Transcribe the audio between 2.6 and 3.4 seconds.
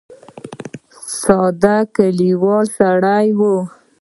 سړی و.